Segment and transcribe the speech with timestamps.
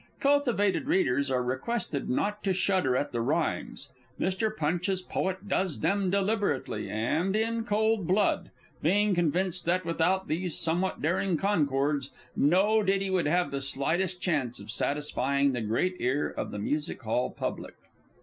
[0.19, 3.91] Cultivated readers are requested not to shudder at the rhymes.
[4.19, 4.49] Mr.
[4.57, 8.49] Punch's Poet does them deliberately and in cold blood,
[8.81, 14.59] being convinced that without these somewhat daring concords, no ditty would have the slightest chance
[14.59, 17.75] of satisfying the great ear of the Music hall public.